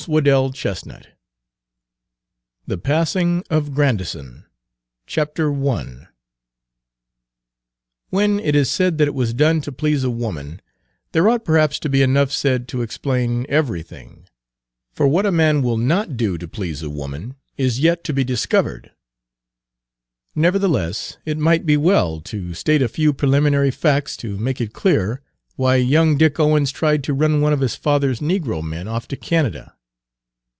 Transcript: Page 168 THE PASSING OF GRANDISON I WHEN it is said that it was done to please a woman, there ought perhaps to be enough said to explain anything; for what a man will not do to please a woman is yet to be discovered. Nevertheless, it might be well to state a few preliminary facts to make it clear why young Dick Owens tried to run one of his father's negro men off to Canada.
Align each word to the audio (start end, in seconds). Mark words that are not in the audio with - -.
Page 0.01 0.07
168 0.07 1.09
THE 2.65 2.77
PASSING 2.79 3.43
OF 3.51 3.71
GRANDISON 3.75 4.45
I 5.15 6.07
WHEN 8.09 8.39
it 8.39 8.55
is 8.55 8.67
said 8.67 8.97
that 8.97 9.07
it 9.07 9.13
was 9.13 9.35
done 9.35 9.61
to 9.61 9.71
please 9.71 10.03
a 10.03 10.09
woman, 10.09 10.59
there 11.11 11.29
ought 11.29 11.45
perhaps 11.45 11.77
to 11.77 11.87
be 11.87 12.01
enough 12.01 12.31
said 12.31 12.67
to 12.69 12.81
explain 12.81 13.45
anything; 13.45 14.27
for 14.91 15.07
what 15.07 15.27
a 15.27 15.31
man 15.31 15.61
will 15.61 15.77
not 15.77 16.17
do 16.17 16.35
to 16.35 16.47
please 16.47 16.81
a 16.81 16.89
woman 16.89 17.35
is 17.55 17.79
yet 17.79 18.03
to 18.05 18.11
be 18.11 18.23
discovered. 18.23 18.89
Nevertheless, 20.33 21.19
it 21.25 21.37
might 21.37 21.63
be 21.67 21.77
well 21.77 22.21
to 22.21 22.55
state 22.55 22.81
a 22.81 22.87
few 22.87 23.13
preliminary 23.13 23.69
facts 23.69 24.17
to 24.17 24.35
make 24.39 24.59
it 24.59 24.73
clear 24.73 25.21
why 25.57 25.75
young 25.75 26.17
Dick 26.17 26.39
Owens 26.39 26.71
tried 26.71 27.03
to 27.03 27.13
run 27.13 27.39
one 27.39 27.53
of 27.53 27.59
his 27.59 27.75
father's 27.75 28.19
negro 28.19 28.63
men 28.63 28.87
off 28.87 29.07
to 29.09 29.15
Canada. 29.15 29.75